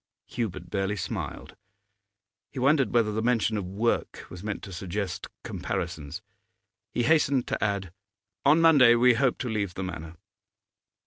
Hubert 0.25 0.71
barely 0.71 0.95
smiled. 0.95 1.55
He 2.49 2.57
wondered 2.57 2.91
whether 2.91 3.11
the 3.11 3.21
mention 3.21 3.55
of 3.55 3.65
work 3.67 4.25
was 4.31 4.41
meant 4.41 4.63
to 4.63 4.73
suggest 4.73 5.27
comparisons. 5.43 6.23
He 6.91 7.03
hastened 7.03 7.45
to 7.49 7.63
add 7.63 7.91
'On 8.43 8.59
Monday 8.61 8.95
we 8.95 9.13
hope 9.13 9.37
to 9.37 9.47
leave 9.47 9.75
the 9.75 9.83
Manor. 9.83 10.15